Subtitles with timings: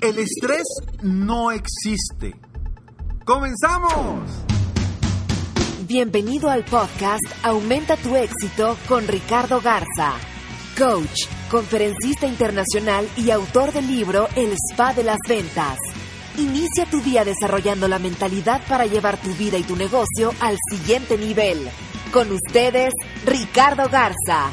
[0.00, 0.64] El estrés
[1.02, 2.34] no existe.
[3.24, 4.30] ¡Comenzamos!
[5.86, 10.14] Bienvenido al podcast Aumenta tu éxito con Ricardo Garza,
[10.78, 15.78] coach, conferencista internacional y autor del libro El Spa de las Ventas.
[16.38, 21.18] Inicia tu día desarrollando la mentalidad para llevar tu vida y tu negocio al siguiente
[21.18, 21.68] nivel.
[22.12, 22.94] Con ustedes,
[23.26, 24.50] Ricardo Garza.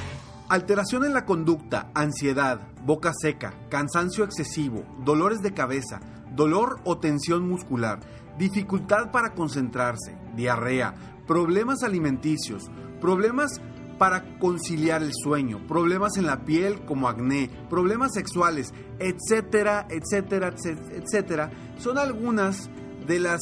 [0.50, 6.00] Alteración en la conducta, ansiedad, boca seca, cansancio excesivo, dolores de cabeza,
[6.34, 8.00] dolor o tensión muscular,
[8.38, 10.96] dificultad para concentrarse, diarrea,
[11.28, 12.72] problemas alimenticios,
[13.02, 13.60] problemas
[13.98, 20.56] para conciliar el sueño, problemas en la piel como acné, problemas sexuales, etcétera, etcétera,
[20.94, 22.70] etcétera, son algunas
[23.06, 23.42] de las,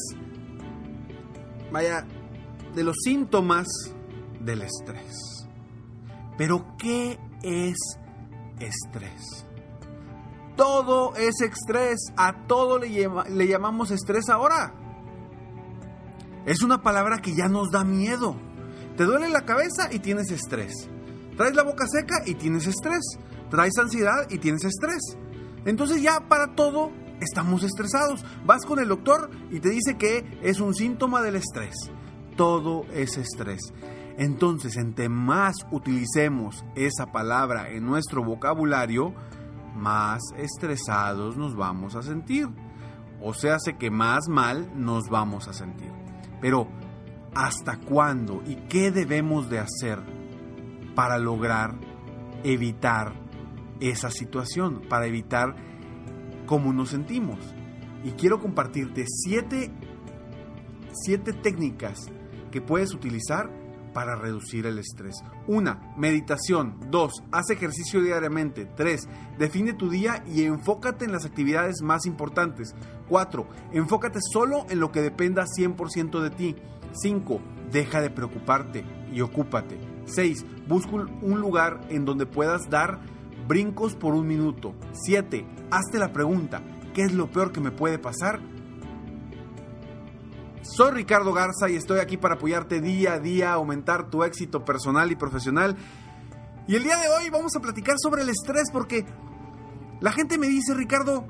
[1.71, 2.07] vaya,
[2.73, 3.67] de los síntomas
[4.39, 5.47] del estrés.
[6.35, 7.77] Pero, ¿qué es
[8.59, 9.45] estrés?
[10.55, 14.73] Todo es estrés, a todo le, llamamos estrés ahora.
[16.45, 18.37] Es una palabra que ya nos da miedo.
[18.95, 20.89] Te duele la cabeza y tienes estrés.
[21.35, 23.01] Traes la boca seca y tienes estrés.
[23.49, 25.17] Traes ansiedad y tienes estrés.
[25.65, 28.23] Entonces ya para todo estamos estresados.
[28.45, 31.75] Vas con el doctor y te dice que es un síntoma del estrés.
[32.37, 33.59] Todo es estrés.
[34.17, 39.13] Entonces, entre más utilicemos esa palabra en nuestro vocabulario,
[39.75, 42.47] más estresados nos vamos a sentir.
[43.21, 45.91] O sea, hace que más mal nos vamos a sentir.
[46.39, 46.67] Pero,
[47.33, 49.99] ¿hasta cuándo y qué debemos de hacer
[50.95, 51.75] para lograr
[52.43, 53.13] evitar
[53.81, 54.81] esa situación?
[54.87, 55.55] Para evitar
[56.45, 57.39] cómo nos sentimos.
[58.05, 59.73] Y quiero compartirte siete,
[60.93, 62.07] siete técnicas
[62.51, 63.64] que puedes utilizar
[63.95, 65.23] para reducir el estrés.
[65.47, 65.95] 1.
[65.95, 66.75] Meditación.
[66.91, 67.23] 2.
[67.31, 68.65] Haz ejercicio diariamente.
[68.65, 69.07] 3.
[69.39, 72.75] Define tu día y enfócate en las actividades más importantes.
[73.07, 73.47] 4.
[73.71, 76.55] Enfócate solo en lo que dependa 100% de ti.
[76.91, 77.39] 5.
[77.71, 78.83] Deja de preocuparte
[79.13, 79.79] y ocúpate.
[80.07, 80.45] 6.
[80.67, 82.99] Busca un lugar en donde puedas dar
[83.47, 84.75] brincos por un minuto.
[84.91, 85.45] 7.
[85.71, 86.61] Hazte la pregunta,
[86.93, 88.41] ¿qué es lo peor que me puede pasar?
[90.65, 95.11] Soy Ricardo Garza y estoy aquí para apoyarte día a día, aumentar tu éxito personal
[95.11, 95.77] y profesional.
[96.67, 99.05] Y el día de hoy vamos a platicar sobre el estrés porque
[100.01, 101.27] la gente me dice, Ricardo,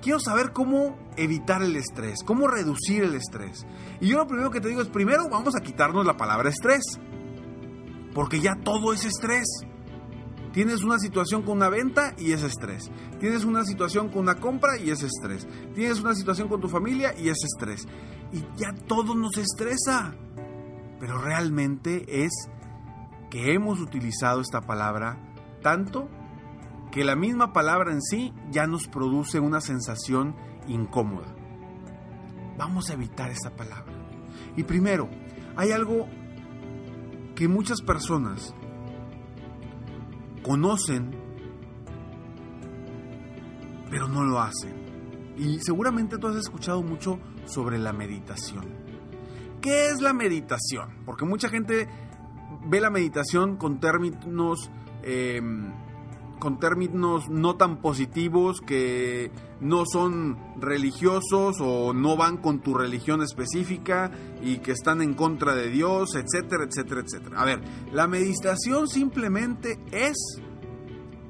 [0.00, 3.66] quiero saber cómo evitar el estrés, cómo reducir el estrés.
[4.00, 6.84] Y yo lo primero que te digo es, primero vamos a quitarnos la palabra estrés,
[8.14, 9.48] porque ya todo es estrés.
[10.52, 12.90] Tienes una situación con una venta y es estrés.
[13.18, 15.46] Tienes una situación con una compra y es estrés.
[15.74, 17.86] Tienes una situación con tu familia y es estrés.
[18.32, 20.14] Y ya todo nos estresa.
[20.98, 22.30] Pero realmente es
[23.30, 25.18] que hemos utilizado esta palabra
[25.62, 26.08] tanto
[26.90, 30.34] que la misma palabra en sí ya nos produce una sensación
[30.66, 31.34] incómoda.
[32.58, 33.92] Vamos a evitar esa palabra.
[34.56, 35.08] Y primero,
[35.56, 36.08] hay algo
[37.36, 38.54] que muchas personas
[40.42, 41.16] conocen,
[43.90, 44.74] pero no lo hacen.
[45.36, 48.64] Y seguramente tú has escuchado mucho sobre la meditación.
[49.60, 51.02] ¿Qué es la meditación?
[51.04, 51.86] Porque mucha gente
[52.64, 54.70] ve la meditación con términos,
[55.02, 55.72] em,
[56.38, 63.22] con términos no tan positivos que no son religiosos o no van con tu religión
[63.22, 64.10] específica
[64.42, 67.40] y que están en contra de Dios, etcétera, etcétera, etcétera.
[67.40, 67.60] A ver,
[67.92, 70.40] la meditación simplemente es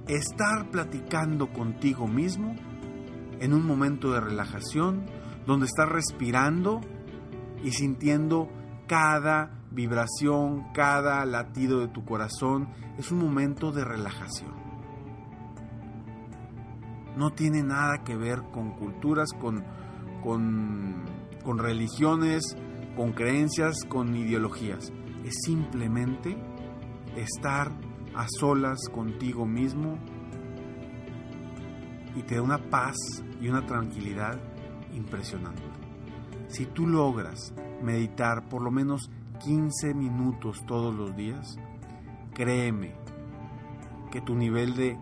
[0.06, 2.54] estar platicando contigo mismo
[3.40, 5.06] en un momento de relajación
[5.50, 6.80] donde estás respirando
[7.64, 8.48] y sintiendo
[8.86, 12.68] cada vibración, cada latido de tu corazón.
[12.98, 14.52] Es un momento de relajación.
[17.16, 19.64] No tiene nada que ver con culturas, con,
[20.22, 21.04] con,
[21.42, 22.56] con religiones,
[22.94, 24.92] con creencias, con ideologías.
[25.24, 26.40] Es simplemente
[27.16, 27.72] estar
[28.14, 29.98] a solas contigo mismo
[32.14, 32.94] y te da una paz
[33.40, 34.38] y una tranquilidad
[34.94, 35.62] impresionante.
[36.48, 39.10] Si tú logras meditar por lo menos
[39.44, 41.58] 15 minutos todos los días,
[42.34, 42.94] créeme
[44.10, 44.98] que tu nivel de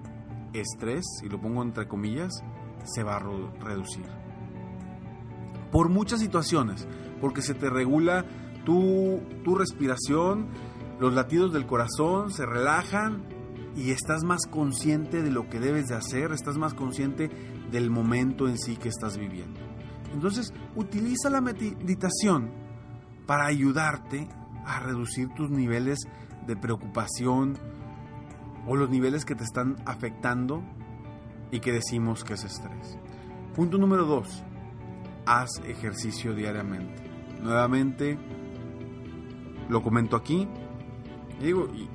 [0.53, 2.43] estrés, y lo pongo entre comillas,
[2.85, 3.19] se va a
[3.61, 4.07] reducir.
[5.73, 6.87] Por muchas situaciones,
[7.21, 8.25] porque se te regula
[8.65, 10.49] tu, tu respiración,
[11.01, 13.23] los latidos del corazón se relajan
[13.77, 17.31] y estás más consciente de lo que debes de hacer, estás más consciente
[17.71, 19.68] del momento en sí que estás viviendo.
[20.13, 22.51] Entonces, utiliza la meditación
[23.27, 24.29] para ayudarte
[24.65, 25.99] a reducir tus niveles
[26.47, 27.59] de preocupación
[28.67, 30.63] o los niveles que te están afectando
[31.51, 32.99] y que decimos que es estrés.
[33.55, 34.45] Punto número dos,
[35.27, 37.03] haz ejercicio diariamente.
[37.43, 38.19] Nuevamente,
[39.69, 40.49] lo comento aquí,
[41.41, 41.89] digo, y,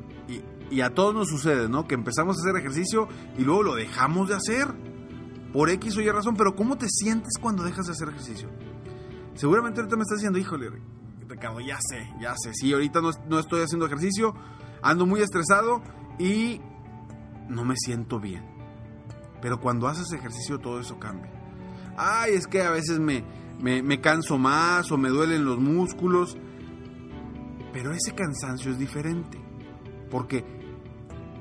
[0.73, 1.87] y a todos nos sucede, ¿no?
[1.87, 3.07] Que empezamos a hacer ejercicio
[3.37, 4.67] y luego lo dejamos de hacer.
[5.53, 8.49] Por X o Y razón, pero ¿cómo te sientes cuando dejas de hacer ejercicio?
[9.35, 10.71] Seguramente ahorita me estás diciendo, híjole,
[11.29, 12.53] Ricardo, ya sé, ya sé.
[12.53, 14.33] Sí, ahorita no, no estoy haciendo ejercicio,
[14.81, 15.81] ando muy estresado
[16.17, 16.59] y
[17.47, 18.43] no me siento bien.
[19.41, 21.31] Pero cuando haces ejercicio todo eso cambia.
[21.97, 23.23] Ay, es que a veces me,
[23.59, 26.37] me, me canso más o me duelen los músculos.
[27.71, 29.39] Pero ese cansancio es diferente.
[30.09, 30.45] Porque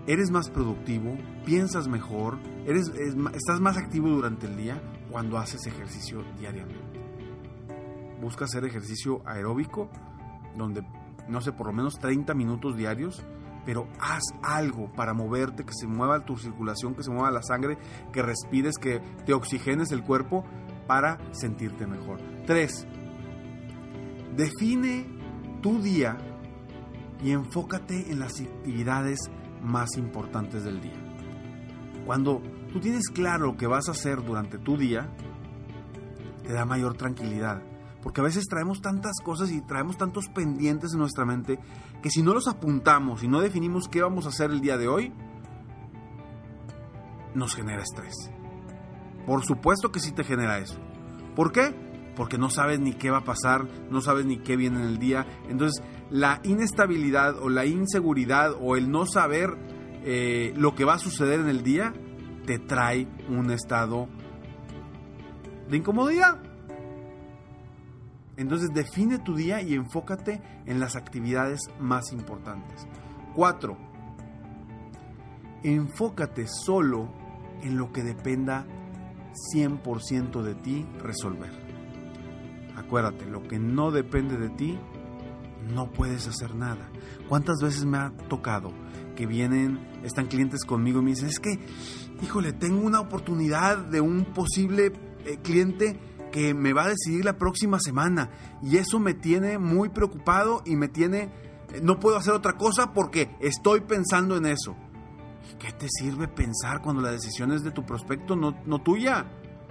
[0.06, 2.90] eres más productivo, piensas mejor, eres,
[3.34, 4.80] estás más activo durante el día
[5.10, 7.00] cuando haces ejercicio diariamente.
[8.20, 9.90] Busca hacer ejercicio aeróbico,
[10.56, 10.86] donde,
[11.28, 13.24] no sé, por lo menos 30 minutos diarios,
[13.64, 17.78] pero haz algo para moverte, que se mueva tu circulación, que se mueva la sangre,
[18.12, 20.44] que respires, que te oxigenes el cuerpo
[20.86, 22.20] para sentirte mejor.
[22.46, 22.86] 3.
[24.36, 25.06] Define
[25.62, 26.16] tu día
[27.22, 29.18] y enfócate en las actividades
[29.62, 31.11] más importantes del día.
[32.06, 35.08] Cuando tú tienes claro lo que vas a hacer durante tu día,
[36.42, 37.62] te da mayor tranquilidad.
[38.02, 41.60] Porque a veces traemos tantas cosas y traemos tantos pendientes en nuestra mente
[42.02, 44.88] que si no los apuntamos y no definimos qué vamos a hacer el día de
[44.88, 45.12] hoy,
[47.34, 48.14] nos genera estrés.
[49.24, 50.78] Por supuesto que sí te genera eso.
[51.36, 51.74] ¿Por qué?
[52.16, 54.98] Porque no sabes ni qué va a pasar, no sabes ni qué viene en el
[54.98, 55.26] día.
[55.48, 59.56] Entonces la inestabilidad o la inseguridad o el no saber
[60.04, 61.92] eh, lo que va a suceder en el día
[62.46, 64.08] te trae un estado
[65.68, 66.42] de incomodidad.
[68.36, 72.86] Entonces define tu día y enfócate en las actividades más importantes.
[73.34, 73.76] 4.
[75.62, 77.08] Enfócate solo
[77.62, 78.66] en lo que dependa
[79.54, 81.52] 100% de ti resolver.
[82.76, 84.78] Acuérdate, lo que no depende de ti
[85.72, 86.90] no puedes hacer nada.
[87.28, 88.72] ¿Cuántas veces me ha tocado
[89.14, 91.58] que vienen, están clientes conmigo y me dicen, es que,
[92.22, 94.92] híjole, tengo una oportunidad de un posible
[95.24, 95.98] eh, cliente
[96.30, 98.30] que me va a decidir la próxima semana
[98.62, 101.30] y eso me tiene muy preocupado y me tiene,
[101.72, 104.76] eh, no puedo hacer otra cosa porque estoy pensando en eso.
[105.58, 109.26] ¿Qué te sirve pensar cuando la decisión es de tu prospecto, no, no tuya?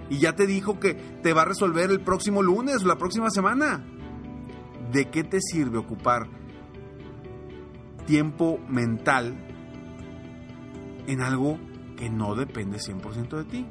[0.08, 3.84] Y ya te dijo que te va a resolver el próximo lunes la próxima semana.
[4.92, 6.28] ¿de qué te sirve ocupar
[8.12, 9.34] tiempo mental
[11.06, 11.58] en algo
[11.96, 13.66] que no depende 100% de ti?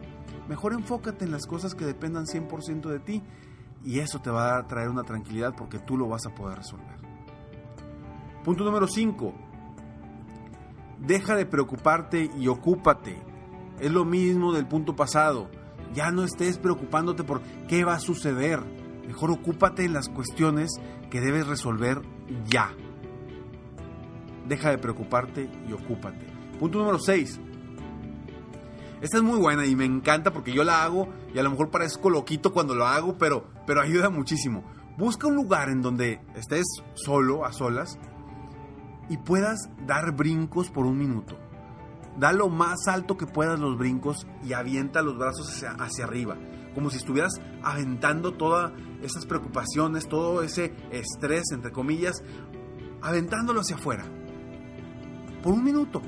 [0.49, 3.21] Mejor enfócate en las cosas que dependan 100% de ti
[3.85, 6.97] y eso te va a traer una tranquilidad porque tú lo vas a poder resolver.
[8.43, 9.31] Punto número 5.
[11.05, 13.21] Deja de preocuparte y ocúpate.
[13.79, 15.51] Es lo mismo del punto pasado.
[15.93, 18.63] Ya no estés preocupándote por qué va a suceder
[19.11, 20.71] Mejor ocúpate en las cuestiones
[21.09, 22.01] que debes resolver
[22.47, 22.73] ya.
[24.51, 26.25] Deja de preocuparte y ocúpate.
[26.59, 27.39] Punto número 6.
[28.99, 31.69] Esta es muy buena y me encanta porque yo la hago y a lo mejor
[31.69, 34.65] parezco loquito cuando lo hago, pero, pero ayuda muchísimo.
[34.97, 36.65] Busca un lugar en donde estés
[36.95, 37.97] solo, a solas,
[39.07, 41.39] y puedas dar brincos por un minuto.
[42.19, 46.35] Da lo más alto que puedas los brincos y avienta los brazos hacia, hacia arriba
[46.75, 52.23] como si estuvieras aventando todas esas preocupaciones, todo ese estrés, entre comillas,
[53.01, 54.05] aventándolo hacia afuera.
[55.41, 56.01] Por un minuto,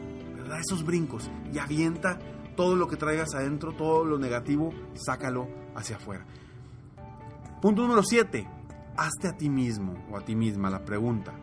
[0.48, 2.20] da esos brincos y avienta
[2.56, 6.25] todo lo que traigas adentro, todo lo negativo, sácalo hacia afuera.
[7.62, 8.48] Punto número 7.
[8.96, 11.34] Hazte a ti mismo o a ti misma la pregunta,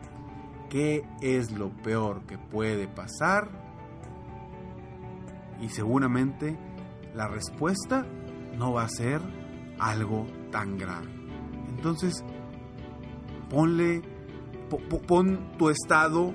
[0.69, 3.49] ¿qué es lo peor que puede pasar?
[5.59, 6.57] Y seguramente
[7.13, 8.05] la respuesta
[8.57, 9.21] no va a ser
[9.79, 11.09] algo tan grave.
[11.67, 12.23] Entonces,
[13.49, 14.01] ponle,
[15.07, 16.31] pon tu estado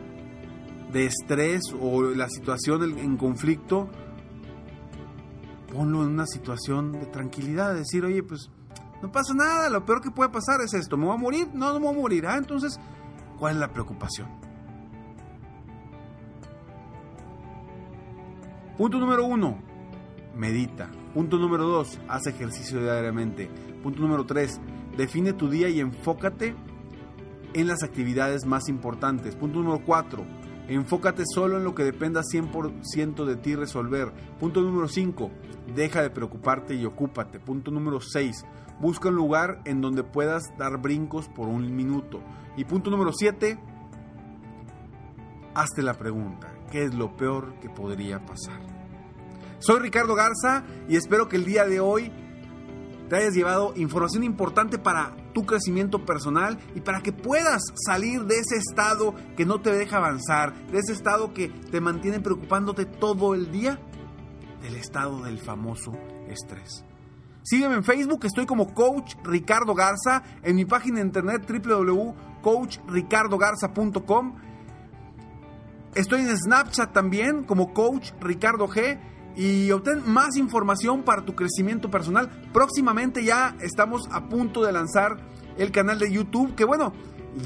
[0.96, 3.88] de estrés o la situación en conflicto,
[5.70, 8.50] ponlo en una situación de tranquilidad, de decir, oye, pues
[9.02, 11.48] no pasa nada, lo peor que puede pasar es esto, ¿me voy a morir?
[11.52, 12.38] No, no me voy a morir, ¿ah?
[12.38, 12.80] Entonces,
[13.38, 14.26] ¿cuál es la preocupación?
[18.78, 19.58] Punto número uno,
[20.34, 20.90] medita.
[21.12, 23.50] Punto número dos, haz ejercicio diariamente.
[23.82, 24.60] Punto número tres,
[24.96, 26.54] define tu día y enfócate
[27.52, 29.34] en las actividades más importantes.
[29.34, 30.24] Punto número cuatro,
[30.75, 34.12] enfócate solo en lo que dependa 100% de ti resolver.
[34.38, 35.30] Punto número cinco,
[35.75, 37.38] deja de preocuparte y ocúpate.
[37.38, 38.44] Punto número seis,
[38.80, 42.20] busca un lugar en donde puedas dar brincos por un minuto.
[42.56, 43.58] Y punto número siete,
[45.54, 48.61] hazte la pregunta, ¿qué es lo peor que podría pasar?
[49.58, 52.12] Soy Ricardo Garza y espero que el día de hoy
[53.08, 58.38] te hayas llevado información importante para tu crecimiento personal y para que puedas salir de
[58.38, 63.34] ese estado que no te deja avanzar, de ese estado que te mantiene preocupándote todo
[63.34, 63.78] el día,
[64.62, 65.92] del estado del famoso
[66.30, 66.86] estrés.
[67.42, 74.36] Sígueme en Facebook, estoy como Coach Ricardo Garza, en mi página de internet www.coachricardogarza.com.
[75.94, 78.98] Estoy en Snapchat también como Coach Ricardo G
[79.36, 82.30] y obtén más información para tu crecimiento personal.
[82.52, 85.18] Próximamente ya estamos a punto de lanzar
[85.58, 86.92] el canal de YouTube, que bueno,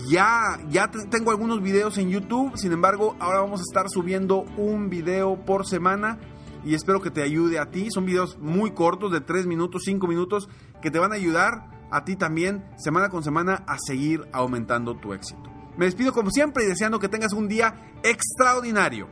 [0.09, 4.89] ya, ya tengo algunos videos en YouTube, sin embargo, ahora vamos a estar subiendo un
[4.89, 6.19] video por semana
[6.65, 7.89] y espero que te ayude a ti.
[7.91, 10.49] Son videos muy cortos, de 3 minutos, 5 minutos,
[10.81, 15.13] que te van a ayudar a ti también semana con semana a seguir aumentando tu
[15.13, 15.43] éxito.
[15.77, 19.09] Me despido como siempre y deseando que tengas un día extraordinario.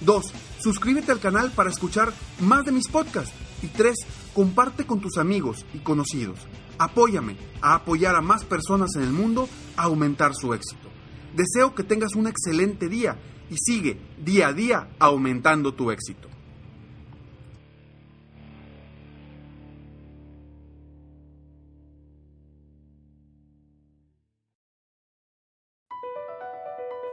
[0.02, 3.34] Dos, suscríbete al canal para escuchar más de mis podcasts.
[3.62, 3.96] Y tres,
[4.34, 6.40] comparte con tus amigos y conocidos.
[6.80, 10.90] Apóyame a apoyar a más personas en el mundo a aumentar su éxito.
[11.36, 13.18] Deseo que tengas un excelente día
[13.50, 16.30] y sigue día a día aumentando tu éxito.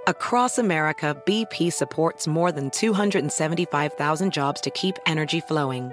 [0.08, 5.92] Across America, BP supports more than 275,000 jobs to keep energy flowing.